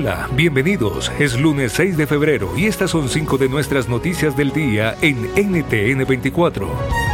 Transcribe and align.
Hola, 0.00 0.28
bienvenidos. 0.32 1.10
Es 1.18 1.36
lunes 1.40 1.72
6 1.72 1.96
de 1.96 2.06
febrero 2.06 2.56
y 2.56 2.66
estas 2.66 2.92
son 2.92 3.08
cinco 3.08 3.36
de 3.36 3.48
nuestras 3.48 3.88
noticias 3.88 4.36
del 4.36 4.52
día 4.52 4.96
en 5.02 5.24
NTN 5.34 6.06
24. 6.06 7.07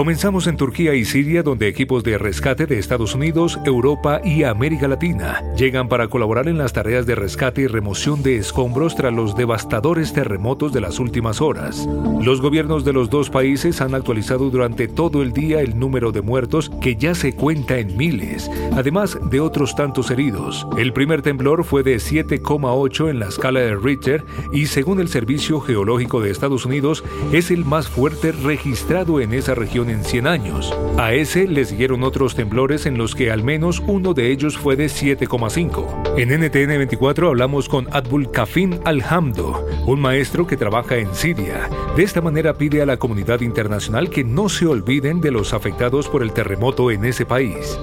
Comenzamos 0.00 0.46
en 0.46 0.56
Turquía 0.56 0.94
y 0.94 1.04
Siria, 1.04 1.42
donde 1.42 1.68
equipos 1.68 2.02
de 2.02 2.16
rescate 2.16 2.64
de 2.64 2.78
Estados 2.78 3.14
Unidos, 3.14 3.60
Europa 3.66 4.22
y 4.24 4.44
América 4.44 4.88
Latina 4.88 5.42
llegan 5.58 5.88
para 5.88 6.08
colaborar 6.08 6.48
en 6.48 6.56
las 6.56 6.72
tareas 6.72 7.04
de 7.04 7.14
rescate 7.14 7.60
y 7.60 7.66
remoción 7.66 8.22
de 8.22 8.36
escombros 8.36 8.96
tras 8.96 9.12
los 9.12 9.36
devastadores 9.36 10.14
terremotos 10.14 10.72
de 10.72 10.80
las 10.80 11.00
últimas 11.00 11.42
horas. 11.42 11.86
Los 12.22 12.40
gobiernos 12.40 12.82
de 12.82 12.94
los 12.94 13.10
dos 13.10 13.28
países 13.28 13.82
han 13.82 13.94
actualizado 13.94 14.48
durante 14.48 14.88
todo 14.88 15.20
el 15.20 15.34
día 15.34 15.60
el 15.60 15.78
número 15.78 16.12
de 16.12 16.22
muertos, 16.22 16.70
que 16.80 16.96
ya 16.96 17.14
se 17.14 17.34
cuenta 17.34 17.76
en 17.76 17.94
miles, 17.98 18.50
además 18.72 19.18
de 19.30 19.40
otros 19.40 19.76
tantos 19.76 20.10
heridos. 20.10 20.66
El 20.78 20.94
primer 20.94 21.20
temblor 21.20 21.62
fue 21.62 21.82
de 21.82 21.96
7,8 21.96 23.10
en 23.10 23.18
la 23.18 23.28
escala 23.28 23.60
de 23.60 23.76
Richter 23.76 24.24
y, 24.50 24.64
según 24.64 24.98
el 24.98 25.08
Servicio 25.08 25.60
Geológico 25.60 26.22
de 26.22 26.30
Estados 26.30 26.64
Unidos, 26.64 27.04
es 27.34 27.50
el 27.50 27.66
más 27.66 27.90
fuerte 27.90 28.32
registrado 28.32 29.20
en 29.20 29.34
esa 29.34 29.54
región 29.54 29.89
en 29.90 30.04
100 30.04 30.26
años. 30.26 30.74
A 30.98 31.12
ese 31.12 31.46
le 31.46 31.64
siguieron 31.64 32.02
otros 32.02 32.34
temblores 32.34 32.86
en 32.86 32.96
los 32.96 33.14
que 33.14 33.30
al 33.30 33.42
menos 33.42 33.82
uno 33.86 34.14
de 34.14 34.30
ellos 34.30 34.56
fue 34.56 34.76
de 34.76 34.86
7,5. 34.86 36.16
En 36.16 36.28
NTN 36.30 36.78
24 36.78 37.28
hablamos 37.28 37.68
con 37.68 37.88
Abdul 37.92 38.30
Kafin 38.30 38.80
Alhamdo, 38.84 39.66
un 39.86 40.00
maestro 40.00 40.46
que 40.46 40.56
trabaja 40.56 40.96
en 40.96 41.14
Siria. 41.14 41.68
De 41.96 42.02
esta 42.02 42.20
manera 42.20 42.54
pide 42.54 42.82
a 42.82 42.86
la 42.86 42.96
comunidad 42.96 43.40
internacional 43.40 44.10
que 44.10 44.24
no 44.24 44.48
se 44.48 44.66
olviden 44.66 45.20
de 45.20 45.30
los 45.30 45.52
afectados 45.52 46.08
por 46.08 46.22
el 46.22 46.32
terremoto 46.32 46.90
en 46.90 47.04
ese 47.04 47.26
país. 47.26 47.78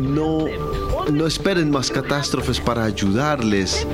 No, 0.00 0.46
no 1.12 1.26
esperen 1.26 1.70
más 1.70 1.90
catástrofes 1.90 2.60
para 2.60 2.84
ayudarles 2.84 3.86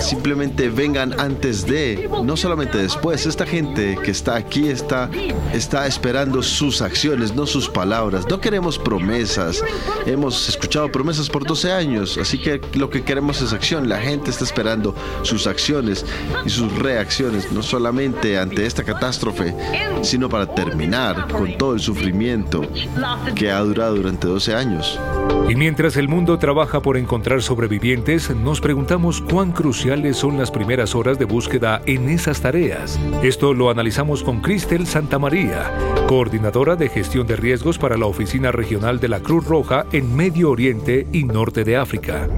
simplemente 0.00 0.68
vengan 0.68 1.18
antes 1.18 1.66
de, 1.66 2.08
no 2.22 2.36
solamente 2.36 2.78
después. 2.78 3.26
Esta 3.26 3.46
gente 3.46 3.98
que 4.02 4.10
está 4.10 4.36
aquí 4.36 4.68
está, 4.68 5.10
está 5.52 5.86
esperando 5.86 6.42
sus 6.42 6.82
acciones, 6.82 7.34
no 7.34 7.46
sus 7.46 7.68
palabras. 7.68 8.26
No 8.28 8.40
queremos 8.40 8.78
promesas. 8.78 9.62
Hemos 10.06 10.48
escuchado 10.48 10.90
promesas 10.90 11.28
por 11.28 11.46
12 11.46 11.72
años, 11.72 12.18
así 12.18 12.38
que 12.38 12.60
lo 12.74 12.90
que 12.90 13.02
queremos 13.02 13.40
es 13.42 13.52
acción. 13.52 13.88
La 13.88 14.00
gente 14.00 14.30
está 14.30 14.44
esperando 14.44 14.94
sus 15.22 15.46
acciones 15.46 16.04
y 16.44 16.50
sus 16.50 16.72
reacciones, 16.78 17.52
no 17.52 17.62
solamente 17.62 18.38
ante 18.38 18.66
esta 18.66 18.84
catástrofe, 18.84 19.54
sino 20.02 20.28
para 20.28 20.46
terminar 20.54 21.28
con 21.28 21.56
todo 21.58 21.74
el 21.74 21.80
sufrimiento 21.80 22.62
que 23.34 23.50
ha 23.50 23.60
durado 23.60 23.96
durante 23.96 24.26
12 24.26 24.54
años. 24.54 24.98
Y 25.48 25.54
mientras 25.54 25.96
el 25.96 26.08
mundo 26.08 26.38
trabaja 26.38 26.82
por 26.82 26.96
encontrar 26.96 27.42
sobrevivientes, 27.42 28.34
nos 28.34 28.60
preguntamos 28.60 29.22
cuán 29.22 29.52
son 30.12 30.36
las 30.36 30.50
primeras 30.50 30.94
horas 30.94 31.18
de 31.18 31.24
búsqueda 31.24 31.80
en 31.86 32.10
esas 32.10 32.42
tareas. 32.42 33.00
Esto 33.22 33.54
lo 33.54 33.70
analizamos 33.70 34.22
con 34.22 34.42
Cristel 34.42 34.86
Santamaría, 34.86 35.72
coordinadora 36.06 36.76
de 36.76 36.90
gestión 36.90 37.26
de 37.26 37.36
riesgos 37.36 37.78
para 37.78 37.96
la 37.96 38.04
Oficina 38.04 38.52
Regional 38.52 39.00
de 39.00 39.08
la 39.08 39.20
Cruz 39.20 39.46
Roja 39.46 39.86
en 39.92 40.14
Medio 40.14 40.50
Oriente 40.50 41.06
y 41.10 41.24
Norte 41.24 41.64
de 41.64 41.78
África 41.78 42.28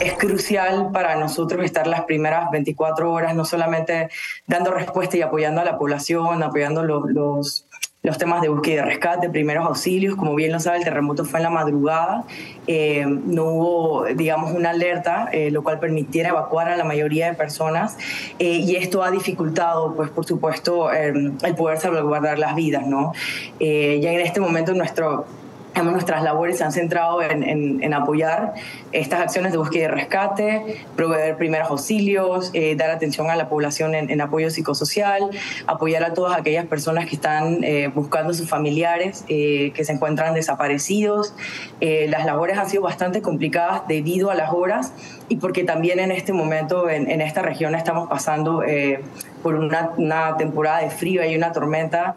es 0.00 0.14
crucial 0.18 0.90
para 0.92 1.16
nosotros 1.16 1.64
estar 1.64 1.86
las 1.86 2.02
primeras 2.02 2.50
24 2.50 3.10
horas, 3.10 3.34
no 3.34 3.44
solamente 3.44 4.08
dando 4.46 4.70
respuesta 4.70 5.16
y 5.16 5.22
apoyando 5.22 5.60
a 5.60 5.64
la 5.64 5.78
población, 5.78 6.42
apoyando 6.42 6.84
los, 6.84 7.10
los, 7.10 7.66
los 8.06 8.18
temas 8.18 8.40
de 8.40 8.48
búsqueda 8.48 8.82
y 8.82 8.84
rescate, 8.84 9.28
primeros 9.28 9.66
auxilios, 9.66 10.14
como 10.14 10.36
bien 10.36 10.52
lo 10.52 10.60
sabe, 10.60 10.78
el 10.78 10.84
terremoto 10.84 11.24
fue 11.24 11.40
en 11.40 11.42
la 11.42 11.50
madrugada, 11.50 12.22
eh, 12.68 13.04
no 13.04 13.46
hubo, 13.46 14.04
digamos, 14.14 14.52
una 14.52 14.70
alerta, 14.70 15.28
eh, 15.32 15.50
lo 15.50 15.64
cual 15.64 15.80
permitiera 15.80 16.28
evacuar 16.28 16.68
a 16.68 16.76
la 16.76 16.84
mayoría 16.84 17.26
de 17.26 17.34
personas, 17.34 17.98
eh, 18.38 18.58
y 18.58 18.76
esto 18.76 19.02
ha 19.02 19.10
dificultado, 19.10 19.96
pues, 19.96 20.08
por 20.10 20.24
supuesto, 20.24 20.92
el 20.92 21.34
poder 21.56 21.78
salvaguardar 21.78 22.38
las 22.38 22.54
vidas, 22.54 22.86
¿no? 22.86 23.12
ya 23.58 24.12
en 24.12 24.20
este 24.20 24.40
momento 24.40 24.72
nuestro 24.72 25.26
nuestras 25.82 26.22
labores 26.22 26.58
se 26.58 26.64
han 26.64 26.72
centrado 26.72 27.22
en, 27.22 27.94
apoyar 27.94 28.54
estas 28.92 29.20
acciones 29.20 29.52
de 29.52 29.58
búsqueda 29.58 29.84
y 29.84 29.88
rescate, 29.88 30.84
proveer 30.96 31.36
primeros 31.36 31.70
auxilios, 31.70 32.50
eh, 32.52 32.74
dar 32.76 32.90
atención 32.90 33.30
a 33.30 33.36
la 33.36 33.48
población 33.48 33.94
en, 33.94 34.20
apoyo 34.20 34.50
psicosocial, 34.50 35.30
apoyar 35.66 36.04
a 36.04 36.14
todas 36.14 36.38
aquellas 36.38 36.66
personas 36.66 37.06
que 37.06 37.14
están 37.14 37.64
eh, 37.64 37.88
buscando 37.94 38.32
a 38.32 38.34
sus 38.34 38.48
familiares 38.48 39.24
eh, 39.28 39.72
que 39.74 39.84
se 39.84 39.92
encuentran 39.92 40.34
desaparecidos. 40.34 41.34
las 41.80 42.24
labores 42.24 42.58
han 42.58 42.68
sido 42.68 42.82
bastante 42.82 43.22
complicadas 43.22 43.86
debido 43.88 44.30
a 44.30 44.34
las 44.34 44.52
horas 44.52 44.92
y 45.28 45.36
porque 45.36 45.64
también 45.64 45.98
en 45.98 46.10
este 46.10 46.32
momento 46.32 46.88
en, 46.88 47.20
esta 47.20 47.42
región 47.42 47.74
estamos 47.74 48.08
pasando 48.08 48.62
por 49.42 49.54
una, 49.54 49.90
una 49.96 50.36
temporada 50.36 50.80
de 50.80 50.90
frío 50.90 51.24
y 51.24 51.36
una 51.36 51.52
tormenta. 51.52 52.16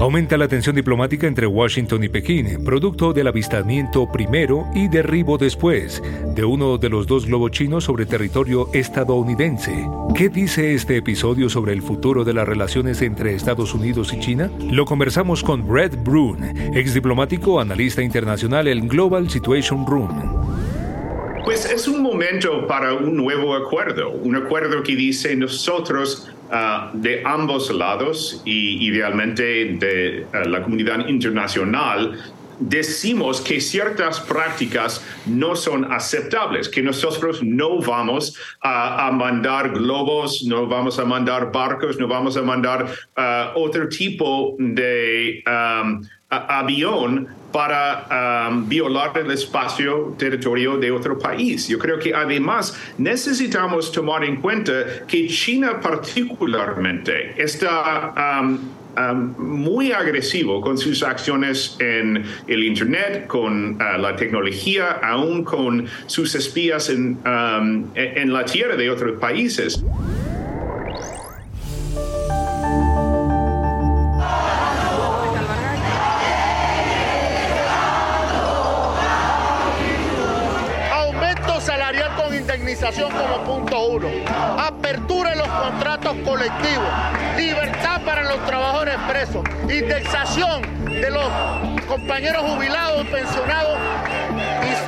Aumenta 0.00 0.36
la 0.36 0.46
tensión 0.46 0.76
diplomática 0.76 1.26
entre 1.26 1.48
Washington 1.48 2.04
y 2.04 2.08
Pekín, 2.08 2.62
producto 2.64 3.12
del 3.12 3.26
avistamiento 3.26 4.06
primero 4.06 4.64
y 4.72 4.86
derribo 4.86 5.36
después 5.38 6.00
de 6.36 6.44
uno 6.44 6.78
de 6.78 6.88
los 6.88 7.08
dos 7.08 7.26
globos 7.26 7.50
chinos 7.50 7.82
sobre 7.82 8.06
territorio 8.06 8.68
estadounidense. 8.72 9.88
¿Qué 10.14 10.28
dice 10.28 10.72
este 10.72 10.98
episodio 10.98 11.50
sobre 11.50 11.72
el 11.72 11.82
futuro 11.82 12.22
de 12.22 12.32
las 12.32 12.46
relaciones 12.46 13.02
entre 13.02 13.34
Estados 13.34 13.74
Unidos 13.74 14.12
y 14.14 14.20
China? 14.20 14.52
Lo 14.70 14.84
conversamos 14.84 15.42
con 15.42 15.66
Brett 15.66 16.00
Brun, 16.04 16.44
ex 16.76 16.94
diplomático, 16.94 17.58
analista 17.58 18.00
internacional 18.00 18.68
en 18.68 18.86
Global 18.86 19.28
Situation 19.28 19.84
Room. 19.84 20.22
Pues 21.44 21.64
es 21.64 21.88
un 21.88 22.02
momento 22.02 22.68
para 22.68 22.94
un 22.94 23.16
nuevo 23.16 23.56
acuerdo, 23.56 24.10
un 24.10 24.36
acuerdo 24.36 24.80
que 24.84 24.94
dice 24.94 25.34
nosotros 25.34 26.30
Ah, 26.50 26.90
de 26.94 27.22
ambos 27.26 27.70
lados 27.70 28.40
y 28.46 28.88
idealmente 28.88 29.76
de 29.78 30.26
ah, 30.32 30.44
la 30.46 30.62
comunidad 30.62 31.06
internacional 31.06 32.18
decimos 32.60 33.40
que 33.40 33.60
ciertas 33.60 34.20
prácticas 34.20 35.04
no 35.26 35.56
son 35.56 35.90
aceptables, 35.92 36.68
que 36.68 36.82
nosotros 36.82 37.42
no 37.42 37.80
vamos 37.80 38.36
a, 38.62 39.10
mandar 39.12 39.70
globos, 39.70 40.44
no 40.44 40.66
vamos 40.66 40.98
a 40.98 41.04
mandar 41.04 41.52
barcos, 41.52 41.98
no 41.98 42.08
vamos 42.08 42.36
a 42.36 42.42
mandar 42.42 42.86
ah, 43.16 43.52
otro 43.56 43.88
tipo 43.88 44.56
de 44.58 45.42
avión 46.30 47.28
para 47.52 48.48
um, 48.50 48.68
violar 48.68 49.16
el 49.16 49.30
espacio 49.30 50.14
territorio 50.18 50.76
de 50.76 50.90
otro 50.90 51.18
país. 51.18 51.66
Yo 51.68 51.78
creo 51.78 51.98
que 51.98 52.14
además 52.14 52.78
necesitamos 52.98 53.90
tomar 53.90 54.24
en 54.24 54.36
cuenta 54.36 55.06
que 55.06 55.26
China 55.28 55.80
particularmente 55.80 57.34
está 57.42 58.40
um, 58.42 58.58
um, 58.96 59.34
muy 59.38 59.92
agresivo 59.92 60.60
con 60.60 60.78
sus 60.78 61.02
acciones 61.02 61.76
en 61.80 62.24
el 62.46 62.64
Internet, 62.64 63.26
con 63.26 63.74
uh, 63.74 63.98
la 63.98 64.16
tecnología, 64.16 65.00
aún 65.02 65.44
con 65.44 65.86
sus 66.06 66.34
espías 66.34 66.88
en, 66.88 67.18
en 67.94 68.32
la 68.32 68.44
tierra 68.44 68.76
de 68.76 68.90
otros 68.90 69.18
países. 69.18 69.82
como 82.96 83.44
punto 83.44 83.86
uno. 83.88 84.08
Apertura 84.58 85.32
en 85.32 85.38
los 85.38 85.48
contratos 85.48 86.16
colectivos. 86.24 86.88
Indexación 89.70 90.62
de 90.86 91.10
los 91.10 91.28
compañeros 91.86 92.42
jubilados, 92.42 93.06
pensionados 93.08 93.78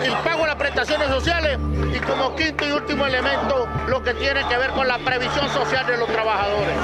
el 0.03 0.13
pago 0.25 0.43
de 0.43 0.47
las 0.47 0.57
prestaciones 0.57 1.09
sociales 1.09 1.59
y 1.95 1.99
como 2.01 2.35
quinto 2.35 2.67
y 2.67 2.73
último 2.73 3.07
elemento 3.07 3.69
lo 3.87 4.03
que 4.03 4.15
tiene 4.15 4.47
que 4.49 4.57
ver 4.57 4.71
con 4.71 4.89
la 4.89 4.99
previsión 4.99 5.49
social 5.51 5.87
de 5.87 5.97
los 5.99 6.09
trabajadores. 6.09 6.75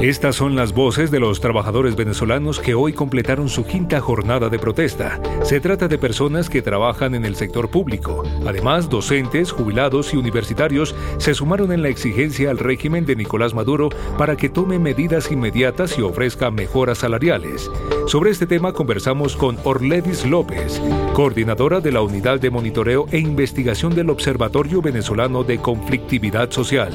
Estas 0.00 0.36
son 0.36 0.56
las 0.56 0.74
voces 0.74 1.10
de 1.10 1.20
los 1.20 1.40
trabajadores 1.40 1.96
venezolanos 1.96 2.60
que 2.60 2.74
hoy 2.74 2.92
completaron 2.92 3.48
su 3.48 3.64
quinta 3.64 3.98
jornada 3.98 4.50
de 4.50 4.58
protesta. 4.58 5.18
Se 5.42 5.58
trata 5.58 5.88
de 5.88 5.96
personas 5.96 6.50
que 6.50 6.60
trabajan 6.60 7.14
en 7.14 7.24
el 7.24 7.34
sector 7.34 7.70
público. 7.70 8.22
Además, 8.46 8.90
docentes, 8.90 9.52
jubilados 9.52 10.12
y 10.12 10.18
universitarios 10.18 10.94
se 11.16 11.32
sumaron 11.32 11.72
en 11.72 11.80
la 11.80 11.88
exigencia 11.88 12.50
al 12.50 12.58
régimen 12.58 13.06
de 13.06 13.16
Nicolás 13.16 13.54
Maduro 13.54 13.88
para 14.18 14.36
que 14.36 14.50
tome 14.50 14.78
medidas 14.78 15.32
inmediatas 15.32 15.98
y 15.98 16.02
ofrezca 16.02 16.50
mejoras 16.50 16.98
salariales. 16.98 17.70
Sobre 18.06 18.30
este 18.30 18.46
tema 18.46 18.74
conversamos 18.74 19.34
con 19.34 19.56
Orledis 19.64 20.26
López, 20.26 20.78
coordinadora 21.14 21.80
de 21.80 21.92
la 21.92 22.02
Unidad 22.02 22.38
de 22.38 22.50
Monitoreo 22.50 23.06
e 23.10 23.18
Investigación 23.18 23.94
del 23.94 24.10
Observatorio 24.10 24.82
Venezolano 24.82 25.42
de 25.42 25.58
Conflictividad 25.58 26.50
Social. 26.50 26.92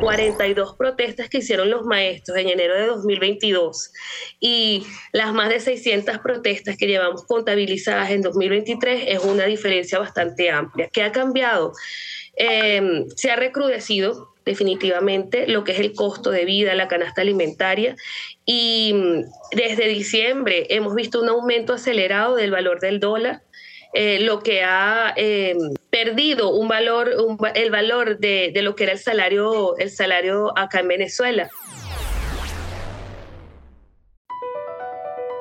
42 0.00 0.76
protestas 0.76 1.28
que 1.28 1.38
hicieron 1.38 1.70
los 1.70 1.84
maestros 1.84 2.38
en 2.38 2.48
enero 2.48 2.74
de 2.74 2.86
2022 2.86 3.92
y 4.40 4.86
las 5.12 5.32
más 5.32 5.48
de 5.48 5.60
600 5.60 6.18
protestas 6.18 6.76
que 6.76 6.86
llevamos 6.86 7.24
contabilizadas 7.24 8.10
en 8.10 8.22
2023 8.22 9.04
es 9.08 9.24
una 9.24 9.44
diferencia 9.44 9.98
bastante 9.98 10.50
amplia. 10.50 10.88
¿Qué 10.92 11.02
ha 11.02 11.12
cambiado? 11.12 11.72
Eh, 12.36 13.06
se 13.16 13.30
ha 13.30 13.36
recrudecido 13.36 14.34
definitivamente 14.44 15.46
lo 15.46 15.64
que 15.64 15.72
es 15.72 15.80
el 15.80 15.92
costo 15.92 16.30
de 16.30 16.44
vida, 16.44 16.74
la 16.74 16.88
canasta 16.88 17.20
alimentaria 17.20 17.96
y 18.46 18.92
mm, 18.94 19.56
desde 19.56 19.88
diciembre 19.88 20.66
hemos 20.70 20.94
visto 20.94 21.20
un 21.20 21.28
aumento 21.28 21.74
acelerado 21.74 22.36
del 22.36 22.50
valor 22.50 22.80
del 22.80 22.98
dólar 23.00 23.42
eh, 23.94 24.20
lo 24.20 24.40
que 24.40 24.62
ha 24.62 25.14
eh, 25.16 25.56
perdido 25.90 26.50
un 26.50 26.68
valor, 26.68 27.10
el 27.54 27.70
valor 27.70 28.18
de, 28.18 28.50
de 28.52 28.62
lo 28.62 28.74
que 28.74 28.84
era 28.84 28.92
el 28.92 28.98
salario, 28.98 29.76
el 29.78 29.90
salario 29.90 30.52
acá 30.56 30.80
en 30.80 30.88
Venezuela. 30.88 31.48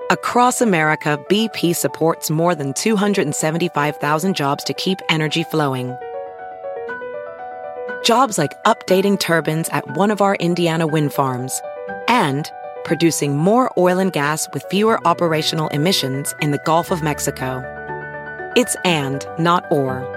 Across 0.10 0.62
America, 0.62 1.20
BP 1.28 1.76
supports 1.76 2.32
more 2.32 2.56
than 2.56 2.74
275,000 2.74 4.34
jobs 4.34 4.64
to 4.64 4.74
keep 4.74 5.00
energy 5.10 5.44
flowing. 5.44 5.98
Jobs 8.06 8.38
like 8.38 8.54
updating 8.64 9.20
turbines 9.20 9.68
at 9.70 9.98
one 9.98 10.10
of 10.10 10.22
our 10.22 10.36
Indiana 10.36 10.88
wind 10.88 11.12
farms 11.12 11.62
and 12.08 12.50
producing 12.86 13.36
more 13.36 13.70
oil 13.78 14.00
and 14.00 14.14
gas 14.14 14.48
with 14.54 14.64
fewer 14.70 15.06
operational 15.06 15.68
emissions 15.70 16.34
in 16.42 16.52
the 16.52 16.60
Gulf 16.60 16.90
of 16.90 17.04
Mexico. 17.04 17.62
It's 18.56 18.78
and, 18.86 19.26
not 19.38 19.70
or. 19.70 20.17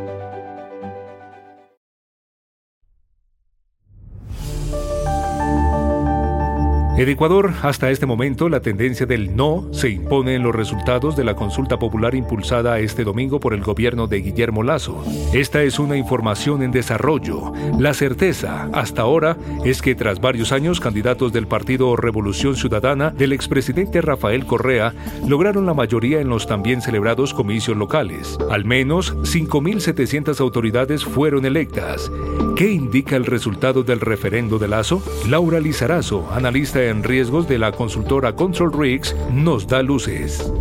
En 7.01 7.09
Ecuador, 7.09 7.51
hasta 7.63 7.89
este 7.89 8.05
momento, 8.05 8.47
la 8.47 8.59
tendencia 8.59 9.07
del 9.07 9.35
no 9.35 9.67
se 9.71 9.89
impone 9.89 10.35
en 10.35 10.43
los 10.43 10.53
resultados 10.53 11.15
de 11.15 11.23
la 11.23 11.33
consulta 11.33 11.79
popular 11.79 12.13
impulsada 12.13 12.77
este 12.77 13.03
domingo 13.03 13.39
por 13.39 13.55
el 13.55 13.63
gobierno 13.63 14.05
de 14.05 14.21
Guillermo 14.21 14.61
Lazo. 14.61 15.03
Esta 15.33 15.63
es 15.63 15.79
una 15.79 15.97
información 15.97 16.61
en 16.61 16.69
desarrollo. 16.69 17.53
La 17.79 17.95
certeza, 17.95 18.69
hasta 18.71 19.01
ahora, 19.01 19.35
es 19.65 19.81
que 19.81 19.95
tras 19.95 20.21
varios 20.21 20.51
años, 20.51 20.79
candidatos 20.79 21.33
del 21.33 21.47
Partido 21.47 21.95
Revolución 21.95 22.55
Ciudadana 22.55 23.09
del 23.09 23.33
expresidente 23.33 23.99
Rafael 24.01 24.45
Correa 24.45 24.93
lograron 25.27 25.65
la 25.65 25.73
mayoría 25.73 26.21
en 26.21 26.29
los 26.29 26.45
también 26.45 26.83
celebrados 26.83 27.33
comicios 27.33 27.77
locales. 27.77 28.37
Al 28.51 28.63
menos 28.63 29.15
5.700 29.23 30.39
autoridades 30.39 31.03
fueron 31.03 31.47
electas. 31.47 32.11
¿Qué 32.55 32.71
indica 32.71 33.15
el 33.15 33.25
resultado 33.25 33.81
del 33.81 34.01
referendo 34.01 34.59
de 34.59 34.67
Lazo? 34.67 35.01
Laura 35.27 35.59
Lizarazo, 35.59 36.29
analista 36.31 36.90
en 36.91 37.03
riesgos 37.03 37.47
de 37.47 37.57
la 37.57 37.71
consultora 37.71 38.35
Control 38.35 38.71
Risks, 38.73 39.15
nos 39.31 39.65
da 39.65 39.81
luces. 39.81 40.51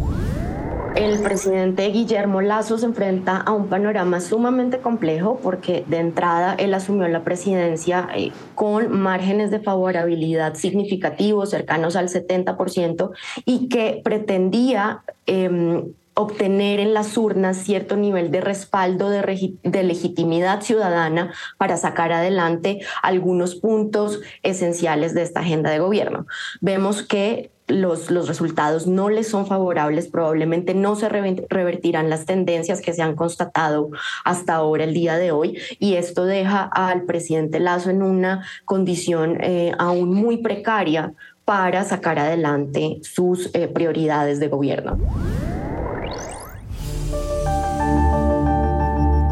El 0.96 1.20
presidente 1.22 1.86
Guillermo 1.88 2.40
Lazo 2.40 2.76
se 2.76 2.86
enfrenta 2.86 3.36
a 3.36 3.52
un 3.52 3.68
panorama 3.68 4.20
sumamente 4.20 4.78
complejo 4.78 5.38
porque 5.42 5.84
de 5.86 5.98
entrada 5.98 6.54
él 6.54 6.74
asumió 6.74 7.06
la 7.08 7.22
presidencia 7.22 8.08
eh, 8.14 8.32
con 8.54 8.98
márgenes 8.98 9.50
de 9.50 9.60
favorabilidad 9.60 10.54
significativos, 10.54 11.50
cercanos 11.50 11.94
al 11.94 12.08
70%, 12.08 13.10
y 13.44 13.68
que 13.68 14.00
pretendía 14.02 15.02
em, 15.26 15.92
obtener 16.20 16.80
en 16.80 16.94
las 16.94 17.16
urnas 17.16 17.56
cierto 17.56 17.96
nivel 17.96 18.30
de 18.30 18.40
respaldo 18.40 19.08
de, 19.08 19.82
legitimidad 19.82 20.60
ciudadana 20.62 21.32
para 21.58 21.76
sacar 21.76 22.12
adelante 22.12 22.80
algunos 23.02 23.54
puntos 23.54 24.20
esenciales 24.42 25.14
de 25.14 25.22
esta 25.22 25.40
agenda 25.40 25.70
de 25.70 25.78
gobierno. 25.78 26.26
Vemos 26.60 27.02
que 27.02 27.50
los, 27.66 28.10
los, 28.10 28.26
resultados 28.26 28.86
no 28.86 29.10
les 29.10 29.28
son 29.28 29.46
favorables, 29.46 30.08
probablemente 30.08 30.74
no 30.74 30.96
se 30.96 31.08
revertirán 31.08 32.10
las 32.10 32.26
tendencias 32.26 32.80
que 32.80 32.92
se 32.92 33.02
han 33.02 33.14
constatado 33.14 33.90
hasta 34.24 34.54
ahora, 34.54 34.84
el 34.84 34.92
día 34.92 35.16
de 35.16 35.30
hoy, 35.30 35.58
y 35.78 35.94
esto 35.94 36.24
deja 36.24 36.64
al 36.64 37.04
presidente 37.04 37.60
Lazo 37.60 37.90
en 37.90 38.02
una 38.02 38.44
condición 38.64 39.38
eh, 39.40 39.72
aún 39.78 40.12
muy 40.12 40.38
precaria 40.38 41.14
para 41.44 41.84
sacar 41.84 42.18
adelante 42.18 42.98
sus 43.02 43.50
eh, 43.54 43.68
prioridades 43.68 44.40
de 44.40 44.48
gobierno. 44.48 44.98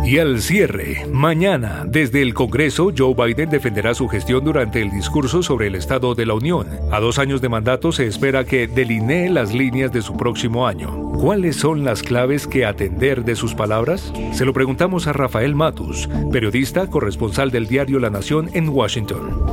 Y 0.09 0.19
al 0.21 0.41
cierre, 0.41 1.05
mañana, 1.13 1.85
desde 1.87 2.23
el 2.23 2.33
Congreso, 2.33 2.91
Joe 2.97 3.13
Biden 3.13 3.51
defenderá 3.51 3.93
su 3.93 4.09
gestión 4.09 4.43
durante 4.43 4.81
el 4.81 4.91
discurso 4.91 5.43
sobre 5.43 5.67
el 5.67 5.75
Estado 5.75 6.15
de 6.15 6.25
la 6.25 6.33
Unión. 6.33 6.67
A 6.91 6.99
dos 6.99 7.19
años 7.19 7.43
de 7.43 7.51
mandato 7.51 7.93
se 7.93 8.07
espera 8.07 8.45
que 8.45 8.67
delinee 8.67 9.29
las 9.29 9.53
líneas 9.53 9.93
de 9.93 10.01
su 10.01 10.17
próximo 10.17 10.67
año. 10.67 11.13
¿Cuáles 11.21 11.57
son 11.57 11.85
las 11.85 12.03
claves 12.03 12.47
que 12.47 12.65
atender 12.65 13.23
de 13.23 13.37
sus 13.37 13.55
palabras? 13.55 14.11
Se 14.33 14.47
lo 14.47 14.55
preguntamos 14.55 15.07
a 15.07 15.13
Rafael 15.13 15.55
Matus, 15.55 16.09
periodista 16.33 16.87
corresponsal 16.87 17.51
del 17.51 17.67
diario 17.67 17.99
La 17.99 18.09
Nación 18.09 18.49
en 18.55 18.71
Washington. 18.71 19.45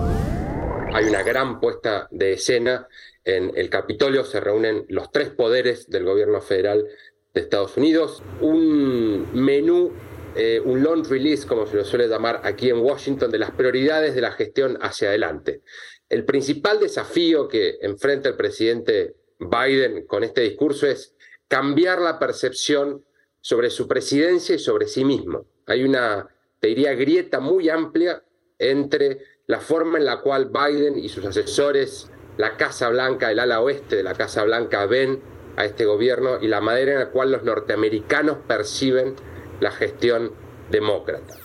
Hay 0.94 1.04
una 1.04 1.22
gran 1.24 1.60
puesta 1.60 2.08
de 2.12 2.32
escena. 2.32 2.88
En 3.26 3.52
el 3.56 3.70
Capitolio 3.70 4.24
se 4.24 4.40
reúnen 4.40 4.86
los 4.88 5.12
tres 5.12 5.32
poderes 5.32 5.90
del 5.90 6.06
gobierno 6.06 6.40
federal 6.40 6.86
de 7.34 7.42
Estados 7.42 7.76
Unidos. 7.76 8.24
Un 8.40 9.28
menú 9.34 9.92
eh, 10.36 10.62
un 10.64 10.84
long 10.84 11.06
release, 11.08 11.48
como 11.48 11.66
se 11.66 11.78
lo 11.78 11.86
suele 11.86 12.08
llamar 12.08 12.42
aquí 12.44 12.70
en 12.70 12.80
Washington, 12.80 13.32
de 13.32 13.40
las 13.40 13.52
prioridades 13.52 14.16
de 14.16 14.22
la 14.22 14.32
gestión 14.32 14.78
hacia 14.82 15.10
adelante. 15.10 15.62
El 16.10 16.26
principal 16.26 16.80
desafío 16.80 17.48
que 17.48 17.78
enfrenta 17.82 18.30
el 18.30 18.36
presidente 18.36 19.16
Biden 19.40 20.06
con 20.06 20.24
este 20.24 20.42
discurso 20.42 20.88
es 20.88 21.16
cambiar 21.48 22.00
la 22.00 22.20
percepción 22.20 23.06
sobre 23.42 23.70
su 23.70 23.88
presidencia 23.88 24.56
y 24.56 24.60
sobre 24.60 24.88
sí 24.88 25.06
mismo. 25.06 25.46
Hay 25.68 25.84
una, 25.84 26.28
te 26.60 26.68
diría, 26.68 26.94
grieta 26.94 27.40
muy 27.40 27.70
amplia 27.70 28.24
entre 28.58 29.20
la 29.48 29.60
forma 29.60 29.98
en 29.98 30.06
la 30.06 30.22
cual 30.22 30.50
Biden 30.52 30.98
y 30.98 31.10
sus 31.10 31.26
asesores, 31.26 32.10
la 32.38 32.58
Casa 32.58 32.90
Blanca, 32.90 33.32
el 33.32 33.40
ala 33.40 33.62
oeste 33.62 33.98
de 33.98 34.04
la 34.04 34.16
Casa 34.16 34.44
Blanca, 34.44 34.86
ven 34.86 35.22
a 35.56 35.66
este 35.66 35.86
gobierno 35.86 36.40
y 36.42 36.48
la 36.48 36.62
manera 36.62 36.94
en 36.94 37.00
la 37.00 37.12
cual 37.12 37.32
los 37.32 37.44
norteamericanos 37.44 38.38
perciben 38.48 39.16
la 39.60 39.72
gestión 39.72 40.32
demócrata. 40.70 41.36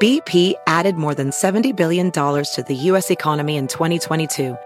BP 0.00 0.54
added 0.66 0.96
more 0.96 1.14
than 1.14 1.30
$70 1.30 1.76
billion 1.76 2.10
to 2.10 2.64
the 2.66 2.74
U.S. 2.74 3.10
economy 3.10 3.56
in 3.56 3.68
2022. 3.68 4.56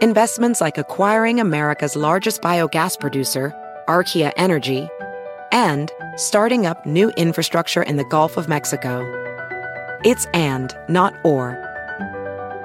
Investments 0.00 0.60
like 0.60 0.76
acquiring 0.76 1.38
America's 1.38 1.94
largest 1.94 2.42
biogas 2.42 2.98
producer, 2.98 3.54
Archaea 3.86 4.32
Energy, 4.36 4.88
and 5.52 5.92
starting 6.16 6.66
up 6.66 6.84
new 6.84 7.10
infrastructure 7.10 7.82
in 7.82 7.96
the 7.96 8.04
Gulf 8.06 8.36
of 8.36 8.48
Mexico. 8.48 9.00
It's 10.04 10.26
and, 10.34 10.76
not 10.88 11.14
or. 11.24 11.71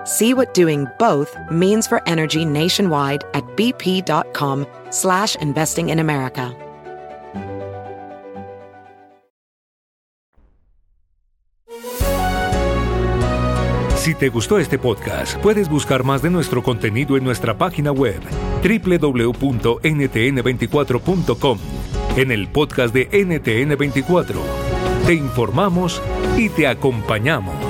See 0.07 0.33
what 0.33 0.53
doing 0.53 0.87
both 0.97 1.35
means 1.51 1.85
for 1.85 2.01
energy 2.07 2.45
nationwide 2.45 3.25
at 3.33 3.43
bp.com 3.57 4.65
slash 4.89 5.35
investing 5.35 5.89
in 5.89 5.99
America. 5.99 6.55
Si 13.97 14.15
te 14.15 14.29
gustó 14.29 14.57
este 14.57 14.79
podcast, 14.79 15.37
puedes 15.41 15.67
buscar 15.67 16.05
más 16.05 16.21
de 16.21 16.29
nuestro 16.29 16.63
contenido 16.63 17.17
en 17.17 17.25
nuestra 17.25 17.57
página 17.57 17.91
web 17.91 18.21
www.ntn24.com, 18.63 21.59
en 22.15 22.31
el 22.31 22.47
podcast 22.47 22.93
de 22.93 23.09
NTN24 23.09 24.35
Te 25.05 25.13
informamos 25.13 26.01
y 26.37 26.47
te 26.47 26.67
acompañamos. 26.67 27.66